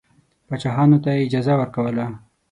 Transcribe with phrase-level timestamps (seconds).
[0.47, 2.05] پاچاهانو ته اجازه ورکوله.